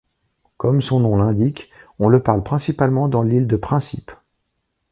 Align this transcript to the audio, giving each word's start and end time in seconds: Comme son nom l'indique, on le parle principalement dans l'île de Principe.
Comme 0.57 0.81
son 0.81 0.99
nom 1.01 1.15
l'indique, 1.17 1.69
on 1.99 2.09
le 2.09 2.23
parle 2.23 2.41
principalement 2.41 3.07
dans 3.07 3.21
l'île 3.21 3.45
de 3.45 3.55
Principe. 3.55 4.09